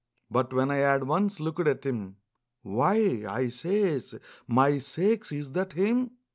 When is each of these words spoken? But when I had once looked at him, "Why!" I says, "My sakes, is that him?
But 0.31 0.51
when 0.51 0.71
I 0.71 0.77
had 0.77 1.03
once 1.03 1.39
looked 1.39 1.67
at 1.67 1.83
him, 1.83 2.15
"Why!" 2.63 3.23
I 3.29 3.49
says, 3.49 4.15
"My 4.47 4.79
sakes, 4.79 5.31
is 5.31 5.51
that 5.51 5.73
him? 5.73 6.09